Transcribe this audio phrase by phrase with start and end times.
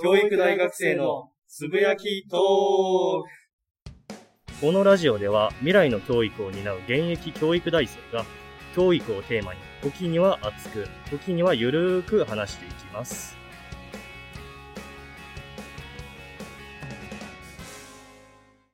[0.00, 2.40] 教育大学生のつぶやきトー
[4.14, 8.24] クこのラジオでは未来の教育を担う現役教育大生が
[8.74, 13.36] 教育をテーマに時には熱く、時にはゆるーく話していきます。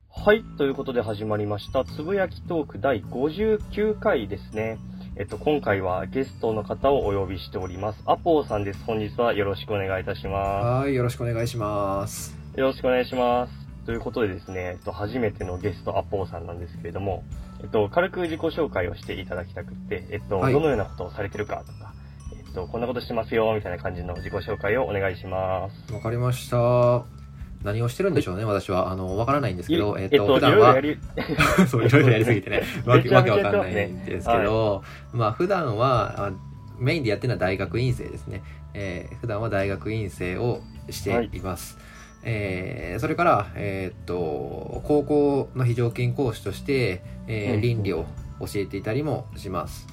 [0.09, 0.45] はい。
[0.57, 4.77] ということで始まりました、つぶやきトーク第59回ですね。
[5.19, 8.01] えっと、今回はゲストの方をお呼びしております。
[8.05, 8.81] アポーさんです。
[8.85, 12.29] 本日はよろしくお願いいたしまはい、よろしくお願いします。
[12.29, 12.57] す。
[12.57, 13.85] よろしくお願いします。
[13.85, 17.25] ということでですね、えっと、初めてのゲストアポーさんなんですけれども、
[17.61, 21.93] えっと、軽く自己紹介をしていただきたくって、えっと、はいどのようなことをされてるかとか、
[22.37, 25.93] えっと、こんなことしてますよ、みたいな感じの自己紹介をお願いします。
[25.93, 27.18] わかりました。
[27.63, 28.91] 何をしてるんでしょうね、私は。
[28.91, 30.75] あの、わからないんですけど、いえっと、普段は
[31.67, 36.31] そう、いろいろやりすぎてね、 わけわけわかんないんですけど、まあ、普段は、あ
[36.79, 38.41] メインでやってるのは大学院生ですね。
[38.73, 41.77] えー普段は大学院生をしています。
[42.23, 48.05] えーそれから、えーっと、高校の非常勤講師として、えーうん倫理を
[48.39, 49.85] 教えていたりもします。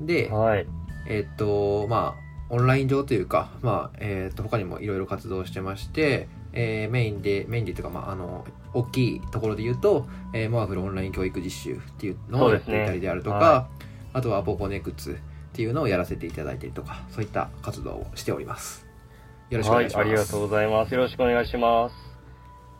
[0.00, 0.66] で、はい。
[1.08, 13.68] えっと、まあ、オンライン上というか、まあ、えっと、他にもいろいろ活動してまして、えーメインで、メインでというか、まあ、あの、大きいところで言うと、えーモアフルオンライン教育実習っていうのをやっていたりであるとか、ねは
[14.14, 15.14] あとはポポネクツっ
[15.52, 18.86] ていうのをやらせていただいたりとか、そういった活動をしております。
[19.50, 20.04] よろしくお願いします。
[20.04, 20.94] はい、ありがとうございます。
[20.94, 21.94] よろしくお願いします。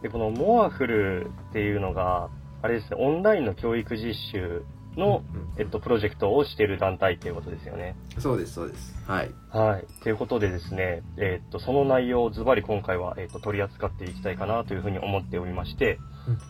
[0.03, 2.31] で、このモアフルっていうのが、
[2.63, 4.65] あれですね、オンラインの教育実習
[4.97, 5.23] の、
[5.59, 7.95] えっと、プロジェクトをしている団体っていうことですよね。
[8.19, 8.95] そうです、そうです。
[9.07, 9.31] はい。
[9.51, 9.85] はい。
[10.03, 15.99] ということでですね、えっと、その内容をズバリ今回は、えっと、取り扱っていきたいかなというふうに思っておりまして、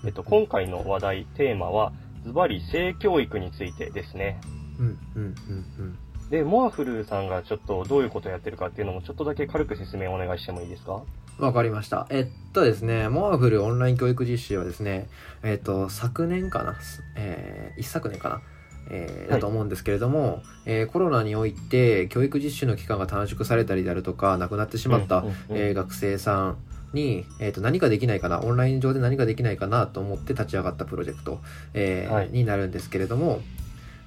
[0.05, 1.93] えっと、今回の話題、テーマは、
[2.25, 4.41] ズバリ性教育についてですね。
[4.79, 5.35] うん、うん、うん、
[5.79, 5.99] うん。
[6.31, 11.03] で、モアフルさんがちょっとどういうことをやってるかっていうのもちょっとだけ軽く説明をお願いしてもいいですか？
[11.39, 12.07] わかりました。
[12.11, 15.09] えっとですね、モアフルオンライン教育実習はですね、
[15.43, 16.77] えっと、昨年かな、
[17.15, 18.41] えー一昨年かな、
[18.89, 19.29] えーはい。
[19.33, 25.37] だと思うんですけれども、えーコロナにおいて教育実習の期間が短縮されたりであるとか、亡くなってしまった、うんうんうん。
[25.51, 26.57] えー学生さん
[26.95, 28.41] に、えー、と何かできないかな？
[28.41, 31.41] オンライン上で何かできないかなと思って立ち上がったプロジェクト、
[31.75, 32.31] えーはい。
[32.31, 33.43] になるんですけれども、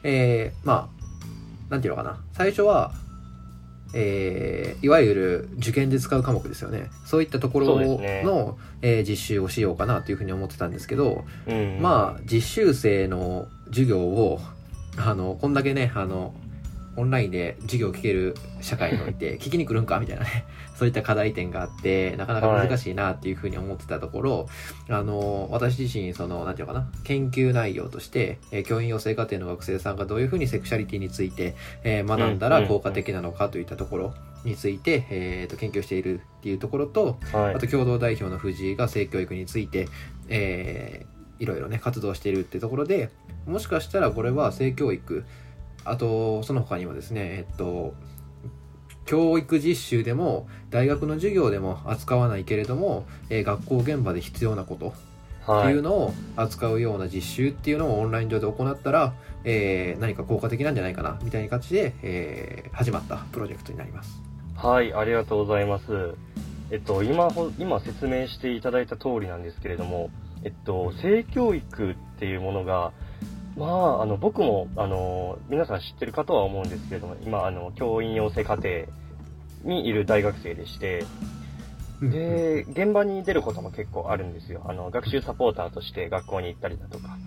[0.02, 1.00] えーまあ
[1.70, 2.20] なんていうのかな？
[2.34, 2.92] 最初は、
[3.94, 6.90] えーいわゆる受験で使う科目ですよね。
[7.06, 8.24] そういったところの、ね。
[8.82, 11.80] えー実習をしようかなというふうに思ってたんですけど、うん。
[11.82, 14.40] まあ実習生の授業を
[14.98, 16.34] あのこんだけねあの
[17.00, 20.46] オンラインで授業を聞ける社会において 聞きに来るんかみたいなね
[20.76, 24.48] そういった課題点があってなかなか難しいなっていうふうに思ってたところ、
[24.88, 34.14] あの私自身そのなんていうのかな研究内容として、えー教員養成課程の学生さんがどういうふうにセクシャリティについて、えー学んだら効果的なのかといったところ
[34.46, 37.56] について、えーと研究しているっていうところと、はい。
[37.56, 39.88] あと共同代表の藤井が性教育について、
[40.30, 43.10] えーいろいろね活動しているってところで
[43.48, 45.24] もしかしたらこれは性教育
[45.90, 47.94] あとその他にもですねえっと
[49.06, 54.92] 教育実習でも大学の授業でも扱わないけれども、えー学校現場で必要なことっ
[55.46, 64.22] てはいいうのを扱うような実習っていうのをオンライン上で行ったら、えー何か効果的なんじゃないかなみたいな感じで、えー始まったプロジェクトになります。
[64.56, 66.14] はい、ありがとうございます。
[66.72, 70.12] えっと、今ほ、今説明していただいた通りなんですけれども、
[70.44, 72.92] えっと、性教育っていうものが、
[73.60, 78.70] まあ、あの、僕も、あの、皆さん知ってるかとは思うんですけれども、今、あの、教員養成課程
[79.64, 81.04] にいる大学生でして、
[82.02, 84.64] で、現場に出ることも結構あるんですよ。
[84.66, 87.18] あの、学習サポーターとして学校に行ったりだとか、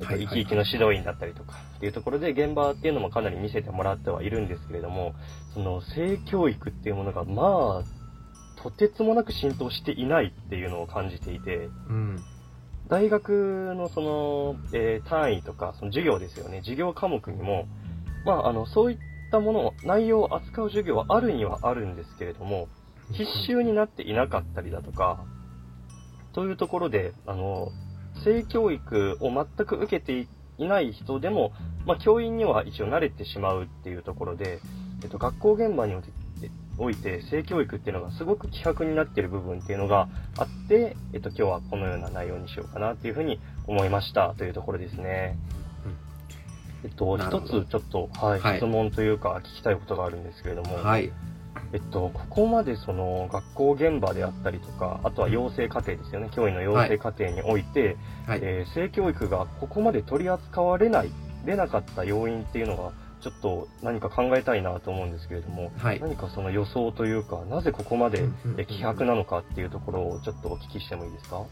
[0.00, 5.14] 生き生きの指導員だったりとかっていうところで現場っていうのもかなり見せてもらってはいるんですけれども、
[5.54, 12.22] その性教育っていうものがまあ、とてつもなく浸透していないっていうのを感じていて、うん
[12.88, 17.66] 大学のその、えー単位とか、その授業ですよね、授業科目にも、
[18.24, 18.98] まあ、あの、そういっ
[19.30, 22.68] たものを、内容を扱う授業はあるにはあるんですけれども、
[23.12, 25.24] 必修になっていなかったりだとか、
[26.32, 27.68] というところで、あの、
[28.24, 30.26] 性教育を全く受けて
[30.58, 31.52] いない人でも、
[31.86, 34.60] まあ、教員には一応慣れてしまうっていうところで、
[35.02, 36.10] えっと、学校現場において
[36.78, 40.08] おいて性教育っていうのがすごく希薄になっている部分っていうのが
[40.38, 45.36] あって、えっと、今日はこのような内容にしようかなっていうふうに思いましたというところですね。
[46.84, 48.58] えっと、一つちょっと、はい、はい。
[48.58, 51.12] 質問というか聞きたいことがあるんですけれども、はい。
[51.72, 57.96] えっと、ここまでその学校現場であったりとか、あとは養成課程ですよね、教員の養成課程において、
[58.26, 58.40] はい。
[58.42, 61.10] えー性教育がここまで取り扱われない、
[61.44, 66.00] 出なかった要因っていうのがちょっと何か考えたいなと思うんですけれども、はい。
[66.00, 68.24] 何かその予想というか、なぜここまで
[68.68, 71.42] 希薄なのかっていうところをちょっとお聞きしてもいいですか？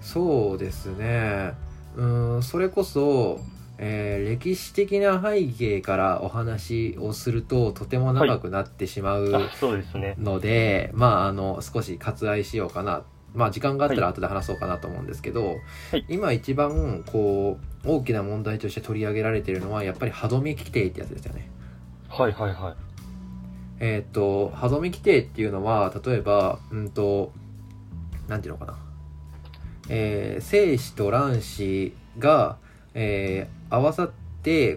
[0.00, 1.52] そうですね。
[1.96, 3.40] うーん、それこそ、
[3.78, 10.14] えー歴史的な背景からお話をするととても長くなってしまうあそうですね。
[10.18, 13.02] ので、まあ、あの、少し割愛しようかな。
[13.34, 15.56] まあ、時間があったら後で話そうかなと思うんですけど、
[15.90, 21.50] はい今一番、こう、大きな問題として取り上げられているのは、やっぱり歯止め規定ってやつですよね。
[22.08, 22.74] はいはいはい。
[23.80, 27.32] えーっと、歯止め規定っていうのは、例えば、うんと、
[28.28, 28.78] なんていうのかな。
[29.88, 32.56] えー精子と卵子が、
[32.94, 34.23] えー合わさって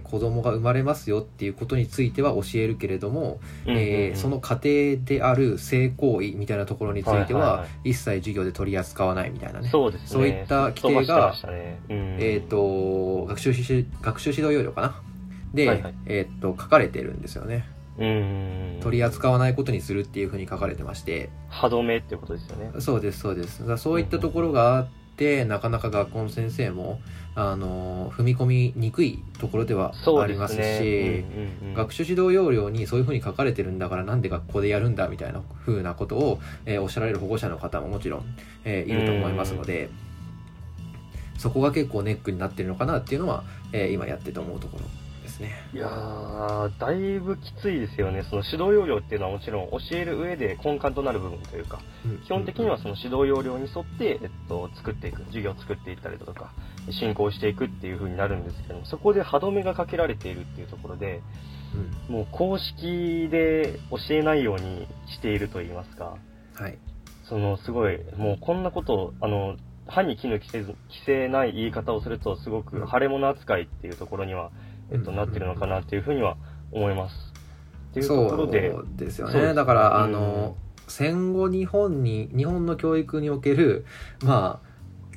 [0.04, 9.70] 子供が生まれますよっていうことについては教えるけれども、えーその過程である性行為みたいなところについては一切授業で取り扱わないみたいなね。
[9.70, 10.08] そうですね。
[10.08, 11.36] そういった規定が
[11.90, 15.02] えっ、と、学習指学習指導要領かな？
[15.54, 17.66] で、えっ、と、書かれてるんですよね。
[18.00, 18.80] うん。
[18.82, 22.72] 取り扱わないことにするっていうふうに書かれてまして、歯止めってことですよね。
[22.80, 23.78] そうです、そうです。
[23.78, 24.88] そういったところがあっ
[25.18, 27.02] て、なかなか学校の先生も、
[27.36, 31.26] あの、踏み込みにくいところではありますし、すね。
[31.60, 31.74] うんうんうん。
[31.74, 38.26] 学習指導要領にそういうふうに書かれてるんだからなんで学校でやるんだみたいなふうなことを、えーおっしゃられる保護者の方ももちろん、
[38.64, 39.90] えーいると思いますので、
[41.38, 44.86] そこが結構ネックになってるのかなっていうのは、えー今やってて思うところ
[45.38, 45.52] ですね。
[45.74, 48.24] いやー、だいぶきついですよね。
[48.24, 51.80] その指導要領っていうのはもちろん教える上で根幹となる部分というか、
[52.26, 56.52] 基本的にはその指導要領に沿って、えっと、作っていく、授業を作っていったりだとか、
[56.92, 61.22] 進行していくっていう風になるんですけども、そこで歯止めがかけられているっていうところで、
[62.08, 66.16] うんもう公式で教えないようにしていると言いますか、
[66.56, 66.78] はい。
[67.28, 74.52] そのすごい、もうこんなことを、あの、歯に衣着せず、着せない言い方をすると、すごく腫れ物扱いっていうところには、
[74.92, 76.38] えっと、うんなってるのかなっていうふうには
[76.72, 77.34] 思います。
[77.92, 79.54] っていうところで、ですよそうですね。
[79.54, 80.56] だから、うんあの、
[80.88, 83.86] 戦後日本に、日本の教育における、
[84.24, 84.68] まあ、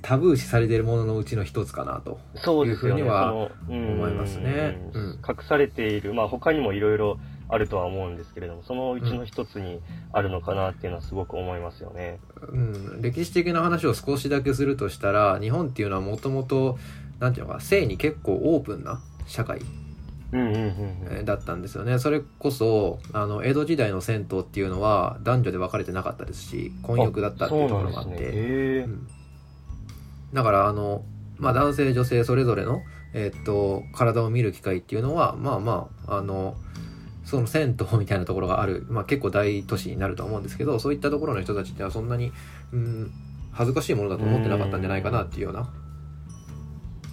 [0.03, 2.21] タブー視されているもののうちの一つかなと。
[2.65, 7.19] いうふうには思いますねうん隠されている、まあ他にもいろいろ
[7.49, 9.81] あるとは思うんですけれども、そのうちの一つに
[10.13, 12.19] あるのかなっていうのはすごく思いますよね。
[12.49, 16.79] うん、歴史的な話を少しだけするとしたら、日本っていうのはもともと、
[17.19, 19.61] なんていうのか、性に結構オープンな社会
[21.25, 21.99] だったんですよね。
[21.99, 28.11] それこそ、あの、江戸時代の銭湯っていうのは男女で分かれてなかったですし、混浴だったっていうところがあって。
[28.11, 28.17] ね。
[28.21, 29.07] へうん
[30.33, 31.05] だから、あの、
[31.39, 32.83] まあ、男性、女性それぞれの、
[33.13, 36.57] えーっと、体を見る機会っていうのは、まあまあ、あの、
[37.25, 42.33] その銭湯みたいなところがある、まあ結構大都市になると思うんですけど、そういったところの人たちってのはそんなに、
[42.73, 43.11] うん、
[43.53, 45.69] 恥ずかしいものだと思ってなかったんじゃないかなっていうような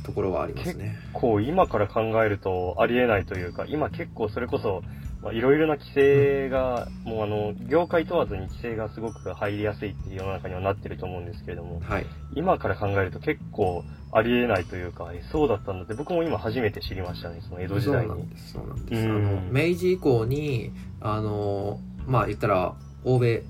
[0.08, 0.98] ところはありますね。
[1.14, 4.82] こう今から考えるとありえないというか、今結構それこそ、
[5.22, 12.06] まあいろいろな規制が、もうあの、業界問わずに規制がすごく入りやすいっていう世の中にはなってると思うんですけれども、はい。
[12.36, 13.84] 今から考えると結構
[14.14, 18.08] ありえないというか、えそうだったんだって僕も今初めて知りましたね、その江戸時代に。
[18.08, 18.54] そうなんです。
[18.54, 19.02] そうなんです。
[19.02, 20.72] あうんの、明治以降に、
[21.02, 23.44] あの、まあ言ったら、欧米、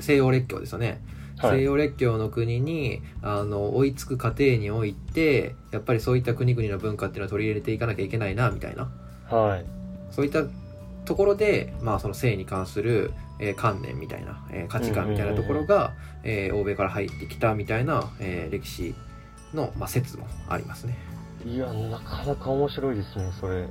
[0.00, 1.00] 西洋列強ですよね。
[1.40, 1.58] はい。
[1.58, 8.90] 西洋列強の国にあの追いつく過程においてやっぱりそういった国々の文化っていうのは取り入れていかなきゃいけないなみたいな
[9.28, 9.64] はい。
[10.10, 10.44] そういった
[11.04, 15.92] ところで、まあ、その性に関する、えー観念みたいな、えー価値観みたいなところが、
[16.22, 18.94] えー欧米から入ってきたみたいな、えー歴史
[19.54, 20.96] の、まあ、説もありますね。
[21.44, 23.66] いや、なかなか面白いですね、それ。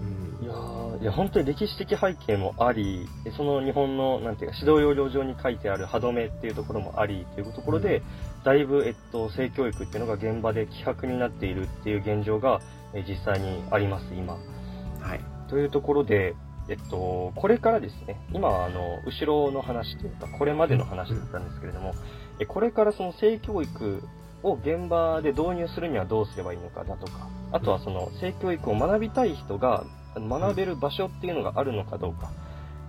[0.00, 8.02] うんいやーいや、本当に歴史的背景もあり、でその日本の、なんていうか、指導要領上に書いてある歯止めっていうところもあり、というところで、
[8.44, 12.60] だいぶ、えっと、性教育っていうのが現場で希薄になっているっていう現状が、
[12.92, 14.34] え実際にあります、今。
[14.34, 15.20] はい。
[15.48, 16.34] というところで、
[16.68, 21.94] えっと、これからですね、今、あの、後ろの話というか、これまでの話だったんですけれども、
[22.38, 24.02] えこれからその性教育
[24.42, 29.84] を現場で導入するにはどうすればいいのかだとか、あとはその性教育を学びたい人が
[30.16, 32.30] 学べる場所っていうのがあるのかどうか、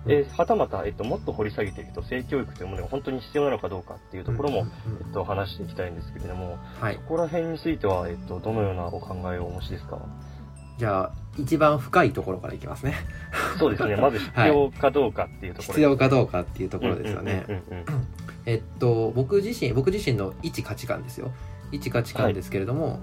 [0.06, 4.66] えーはたまた、えっと、もっと掘り下げていくと、性教育というものが本当に必要なのかどうかっていうところも、
[5.00, 7.02] えっと、話していきたいんですけれども、はいこ。
[7.10, 9.98] こら辺については、えっと、どのようなお考えをお持ちですか？
[10.78, 12.94] じゃあ、一番深いところからいきますね。
[13.58, 17.44] そうですね、 まず必要かどうかっていうところ必要かどうかっていうところですよね。
[18.46, 21.30] えっと、僕自身、僕自身の一価値観ですよ。
[21.70, 22.98] 一価値観ですけれども、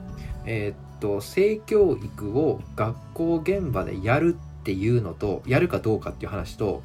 [0.46, 6.82] えっと、性教育を学校現場でやるっていうのと、やるかどうかっていう話と、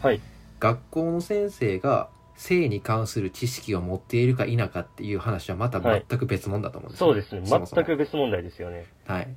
[0.00, 0.20] はい。
[0.60, 7.42] 学校の先生が性に関する知識を持っているか否かっていう話はまたはい全く別物だと思うんですよそうですね。
[7.44, 8.86] 全く別問題ですよね。
[9.06, 9.28] はい。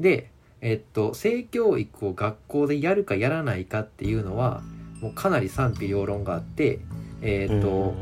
[0.00, 0.30] で、
[0.60, 4.62] えっと、性教育を学校でやるかやらないかっていうのは、
[5.00, 6.80] もうかなり賛否両論があって、
[7.22, 7.94] えっと、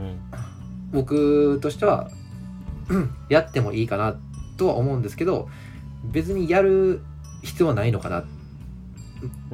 [0.93, 2.09] 僕としては、
[2.89, 4.17] うんやってもいいかな
[4.57, 5.49] とは思うんですけど、
[6.05, 7.01] 別にやる
[7.43, 8.25] 必要はないのかな、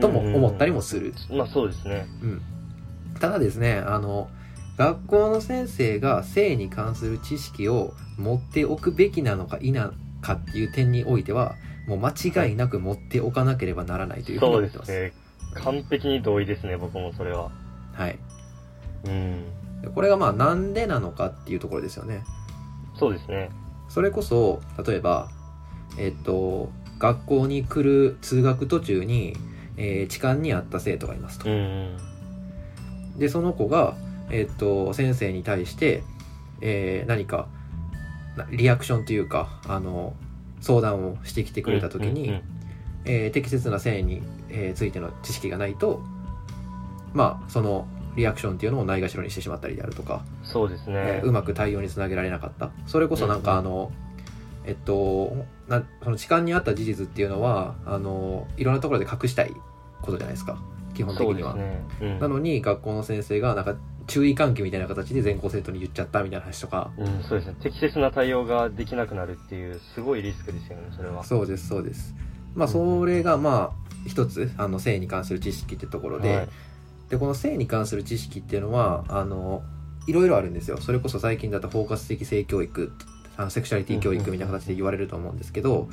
[0.00, 1.14] とも思ったりもする。
[1.30, 2.06] うんまあそうですね。
[2.22, 2.42] うん。
[3.20, 4.30] ただですね、あの、
[4.76, 11.56] 学校の先生が性に関する知識を持っておくべきなのか否かっていう点においては、
[11.86, 14.92] もう間違いなく持っておかなければならないというふうに思ってます。
[14.92, 15.12] ね。
[15.54, 17.50] 完璧に同意ですね、僕もそれは。
[17.92, 18.18] はい。
[19.04, 19.44] うん。
[19.82, 22.22] でこれがまあなんでなのかっていうところですよね。
[22.98, 23.50] そうですね。
[23.92, 25.28] それこそ、例えば、
[25.98, 29.36] えっと、学校に来る通学途中に、
[29.76, 31.48] えー痴漢にあった生徒がいますと。
[33.18, 33.94] で、その子が、
[34.30, 36.02] えっと、先生に対して、
[36.62, 37.48] えー何か、
[38.38, 40.14] なリアクションというか、あの、
[40.62, 42.42] 相談をしてきてくれた時に、うんうん
[43.04, 46.02] えー適切な性に、えーついての知識がないと、
[47.12, 51.26] まあ、そのリアクションっていうのをないがしろにしてしまったりであるとか、そうですえねー。
[51.26, 52.70] うまく対応につなげられなかった。
[52.86, 53.92] それこそなんかうんあの、
[54.64, 55.36] えっと、
[55.68, 59.52] なその痴漢にあった事実っていうのは、あの、いろんなところで隠したい
[60.02, 60.62] ことじゃないですか。
[60.94, 61.54] 基本的には。
[61.54, 61.82] ね。
[62.00, 63.76] うんなのに学校の先生がなんか
[64.06, 67.56] 注意喚起みたいな形で全校生徒に言っちゃったみたいな話とか、うん、そうですね。
[67.62, 71.24] 適切な対応ができなくなるっていう、すごいリスクですよね、それは。
[71.24, 72.14] そうですそうです。
[72.54, 76.48] まあそれがまあ一つあの性に関する知識ってところで、はい
[77.12, 79.62] でこの性に関する知識っていうのはあの
[80.06, 80.78] いろいろあるんですよ。
[80.78, 82.90] それこそ最近だと包括的性教育、
[83.36, 85.90] あのセクシャリティ教育みたいな形で言われると思うんですけど、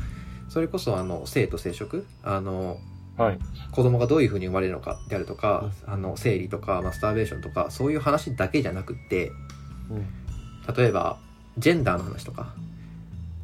[0.47, 2.77] それこそあの性と生殖、あの
[3.17, 3.39] はい。
[3.73, 9.33] 子供がどういうふうに生まれるのかであるとか、あの生理とかマスターベーションとかそういう話だけじゃなくって
[9.89, 10.07] うん
[10.73, 11.19] 例えば
[11.57, 12.53] ジェンダーの話とか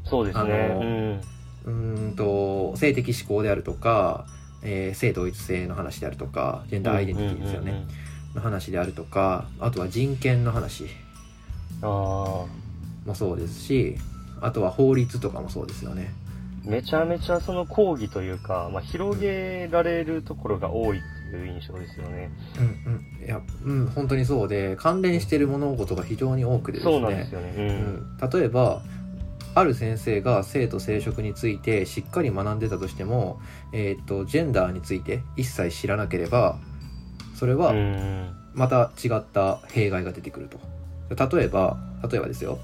[0.06, 0.70] そうですね。
[0.72, 1.22] あのうん。
[1.66, 4.28] うーんと性的指向であるとか、
[4.66, 7.90] えー性同一性の話であるとかジェンダーアイデンティティですよね、うんうんうん
[8.36, 10.86] の話であるとかあとは人権の話。
[11.82, 11.86] あ
[13.06, 13.96] もそうですし
[14.42, 16.14] あとは法律とかもそうですよね。
[16.66, 22.32] あ、めちゃめちゃその講義というか、まあ、広げられるところが多いっていう印象ですよね。
[22.58, 23.26] うんうん。
[23.26, 26.92] いやうん本当にそうで関連している物事が非常に多くてですね。
[26.92, 27.54] そうなんですよね。
[27.56, 27.60] う。
[27.60, 28.82] うんん、例えば
[29.56, 33.40] ある先生が性と生殖についてしっかり学んでたとしても、
[33.72, 36.60] えーっとジェンダーについて一切知らなければ
[37.36, 38.36] それはうん。
[38.54, 40.60] また違った弊害が出てくると
[41.38, 41.78] 例えば
[42.10, 42.58] 例えばですよ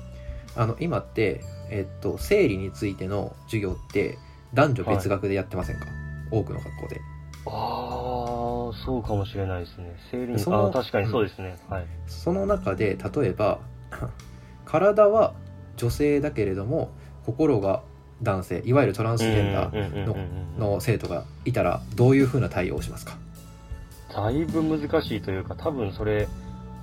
[0.55, 4.17] あの今って、えーっと生理についての授業って
[4.53, 5.86] 男女別学でやってませんか、
[6.29, 7.01] 多くの学校で
[7.45, 9.95] ああ、そうかもしれないですね。
[10.12, 11.57] 生理に、そ確かにそうですね。
[11.69, 11.86] はい。
[12.05, 13.60] その中で例えば
[14.65, 15.33] 体は
[15.81, 16.91] 女性だけれども
[17.25, 17.81] 心が
[18.21, 20.21] 男性いわゆるトランスジェンダーうんうんうん
[20.55, 23.17] うんの生徒がいたらどういうふうな対応をしますか？
[24.13, 26.27] だいぶ難しいというか、多分それ、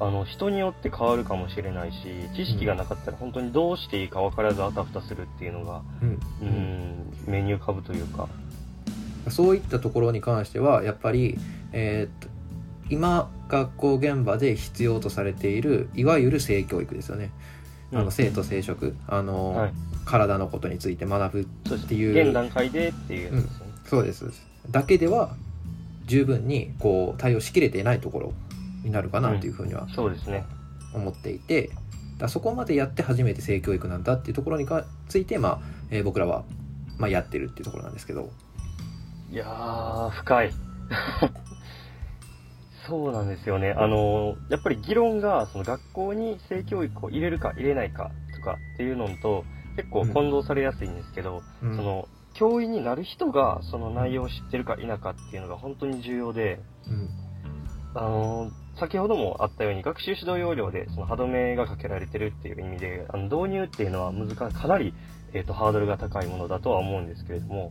[0.00, 1.96] あの、人によって変わるかもしれないし、
[2.34, 6.18] 知識がなかったら本当にどうしていいか分からずあたふたするっていうのが、うん。
[6.40, 8.28] うん、目に浮かぶというか。
[9.28, 11.38] そういったところに関してはやっぱり、
[11.72, 12.28] えーっと
[12.90, 17.30] 今学校現場で必要とされているいわゆる性教育ですよね、
[17.92, 19.72] あの性と生殖あの、はい。
[20.04, 21.40] 体のことについて学ぶ
[21.76, 22.26] っていう。
[22.26, 23.66] 現段階でっていうやつですね。
[23.84, 24.24] そうです。
[24.70, 25.34] だけでは
[26.06, 28.32] 十分にこう対応しきれていないところ
[28.82, 30.44] になるかなというふうにはそうですね。
[30.94, 31.70] 思っていて、
[32.16, 36.44] だそこまでやって初めて性教育なんだっていうところにかついて、まあえー僕らは、
[36.96, 38.30] まあ、やってるっていうところなんですけど。
[39.30, 40.52] いやー、深い。
[42.88, 43.74] そうなんですよね。
[43.76, 49.44] あの、やっぱり議論が、その学校に性教育を入れるか入れないかとかっていうのと、
[49.76, 51.76] 結構混同されやすいんですけど、うん。
[51.76, 57.08] その、教員になる人がその内容を知ってるか否かっていうのが本当に重要で、うん。
[57.94, 64.94] あの、先ほどもあったように学習指導要領でその歯止めがかけられてるっていう意味で、あの導入っていうのは難かなり、
[65.34, 67.70] えっ、と、ハードルが高いものだとは思うんですけれども、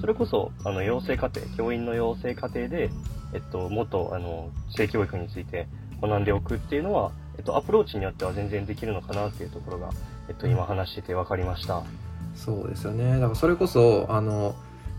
[0.00, 2.90] それこそ、あの、養成課程、教員の養成課程で、
[3.32, 5.66] えっと、もっと、あの、性教育について
[6.00, 9.90] 学んでおくっていうのは、えっと、アプローチによっては全然できるのかなっていうところが、
[10.28, 11.82] えっと、今話してて分かりました。
[12.34, 13.14] そうですよね。
[13.14, 14.54] だからそれこそあの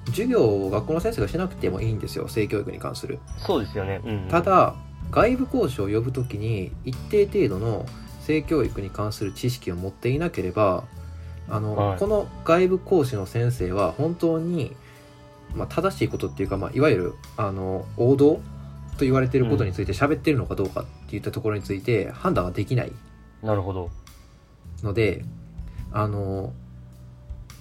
[0.08, 3.20] 授業を学校の先生がしなくてもいいんですよ性教育に関する。
[3.38, 4.02] そうですよね。
[4.04, 4.76] うん、た、だ
[5.12, 7.86] 外部講師を呼ぶときに一定程度の
[8.22, 10.84] 性教育に関する知識を持っていなければ
[11.50, 14.76] あの、はいこの外部講師の先生は本当に、
[15.56, 18.36] まあ、正しいことっていうか、まあ、いわゆるあの王道
[18.98, 22.92] と言われていることについて喋ってるのかどうかっていったところについて判断ができない
[23.42, 23.90] なるほど。
[24.84, 25.24] ので
[25.92, 26.54] あの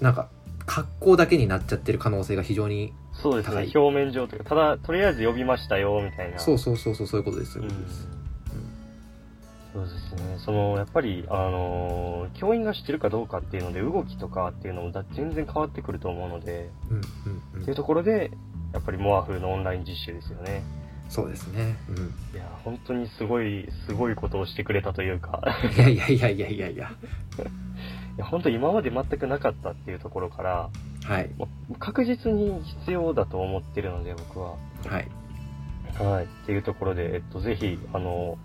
[0.01, 0.29] なんか
[0.67, 3.69] 格好だけになっちゃってる可能性が非常にそうですね。
[3.75, 6.39] 表面上というか、ただ、とりあえず呼びましたよ、みたいな。
[6.39, 7.55] そうそうそうそう、そういうことです。
[7.55, 8.09] そういうことです。
[8.13, 8.18] うん
[9.73, 10.39] そうですね。
[10.39, 18.31] その、やっぱり、あのー教員が知ってるかどうかっていうので、動きとかっていうのもだ全然変わってくると思うので、うんうんうんっていうところで、
[18.73, 20.63] やっぱりモアフのオンライン実習ですよね。
[21.09, 21.77] そうですね。
[21.89, 21.97] うん。
[22.35, 25.43] いや、本当にすごい、すごいことをしてくれたというか、
[25.77, 26.91] いやいやいやいやいやいや。
[28.17, 30.71] いや本当今まで全くなかったっていうところから、
[31.05, 31.31] はい。
[31.79, 34.57] 確実に必要だと思ってるので、僕は。
[34.87, 35.09] はい。
[35.99, 36.25] はい。
[36.25, 38.39] っていうところで、えっと、ぜひ、あの、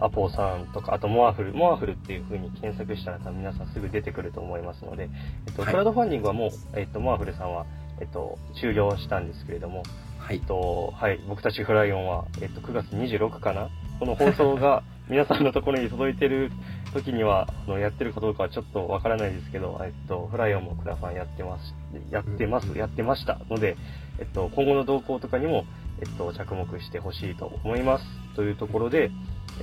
[0.00, 5.08] アポーさんとか、あとモアフル、モアフルっていう風に検索したら多分皆さんすぐ出てくると思いますので、
[5.46, 5.70] えっと、はい。
[5.70, 7.66] クラウドファンディングはもう、えっと、モアフルさんは、
[8.00, 9.82] えっと、終了したんですけれども、
[10.18, 10.36] はい。
[10.36, 10.46] えっ。
[10.46, 13.68] と、はい、僕たちフライオンは、えっと、9月26かな？
[13.98, 16.52] この放送が 皆さんのところに届いてる
[16.94, 21.74] 時には、あの、やってるかどうかはちょっとわからないですけど、えっと、フライオンもクラファンやってます、
[22.10, 23.76] やってます、うんやってましたので、
[24.20, 25.64] えっと、今後の動向とかにも、
[26.00, 28.04] えっと、着目してほしいと思います。
[28.36, 29.10] というところで、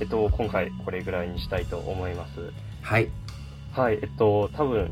[0.00, 2.52] えっと、今回これぐらいにしたいと思います。
[2.82, 3.08] はい。
[3.72, 4.90] はい、えっと、多分、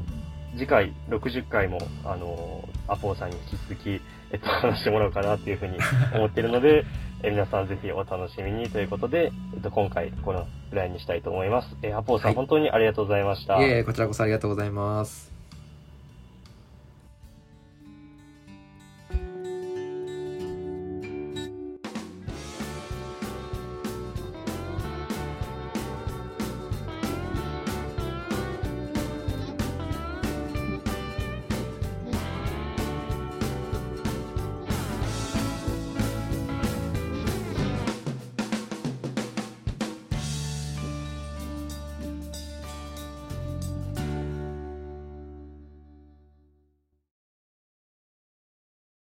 [0.56, 4.00] 次回60回も、あの、アポーさんに引き続き、
[4.32, 5.78] えっと、話してもらおうかなっていうふうに
[6.14, 6.84] 思ってるので、
[7.22, 11.76] え皆さんぜひお楽しみにということで、えっと、今回このぐらいにしたいと思います。
[11.82, 13.60] えアポーさん、はい本当にありがとうございました。
[13.60, 15.35] いえ、こちらこそありがとうございます。